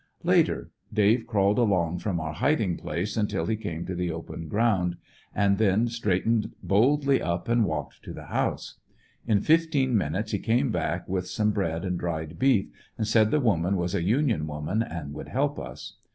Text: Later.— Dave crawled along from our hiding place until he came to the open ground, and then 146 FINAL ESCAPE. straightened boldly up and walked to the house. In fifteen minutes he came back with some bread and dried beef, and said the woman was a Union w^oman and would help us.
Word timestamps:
Later.— 0.23 0.71
Dave 0.91 1.27
crawled 1.27 1.59
along 1.59 1.99
from 1.99 2.19
our 2.19 2.33
hiding 2.33 2.75
place 2.75 3.15
until 3.15 3.45
he 3.45 3.55
came 3.55 3.85
to 3.85 3.93
the 3.93 4.11
open 4.11 4.47
ground, 4.47 4.97
and 5.35 5.59
then 5.59 5.81
146 5.85 6.01
FINAL 6.03 6.15
ESCAPE. 6.15 6.49
straightened 6.49 6.67
boldly 6.67 7.21
up 7.21 7.47
and 7.47 7.65
walked 7.65 8.01
to 8.01 8.11
the 8.11 8.25
house. 8.25 8.79
In 9.27 9.41
fifteen 9.41 9.95
minutes 9.95 10.31
he 10.31 10.39
came 10.39 10.71
back 10.71 11.07
with 11.07 11.27
some 11.27 11.51
bread 11.51 11.85
and 11.85 11.99
dried 11.99 12.39
beef, 12.39 12.71
and 12.97 13.05
said 13.07 13.29
the 13.29 13.39
woman 13.39 13.77
was 13.77 13.93
a 13.93 14.01
Union 14.01 14.47
w^oman 14.47 14.83
and 14.89 15.13
would 15.13 15.27
help 15.27 15.59
us. 15.59 15.97